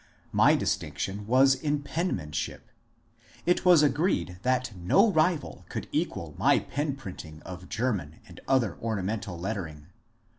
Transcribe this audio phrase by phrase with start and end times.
[0.31, 2.71] My distinction was in pen manship;
[3.45, 8.79] it was agreed that no rival could equal my pen printing of German and other
[8.81, 9.85] ornamental lettering.